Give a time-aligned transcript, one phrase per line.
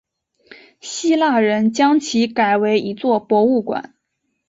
[0.79, 3.93] 希腊人将其改为一座博物馆。